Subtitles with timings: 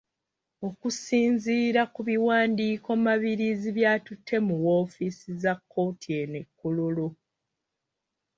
[0.67, 7.07] Okusinziira ku biwandiiko Mabirizi byatutte mu woofiisi za kkooti eno e Kololo.